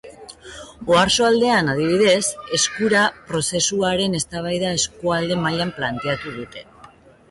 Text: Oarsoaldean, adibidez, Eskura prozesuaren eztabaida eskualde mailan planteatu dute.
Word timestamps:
Oarsoaldean, 0.95 1.69
adibidez, 1.73 2.23
Eskura 2.59 3.05
prozesuaren 3.29 4.19
eztabaida 4.23 4.75
eskualde 4.83 5.43
mailan 5.47 5.79
planteatu 5.81 6.39
dute. 6.43 6.71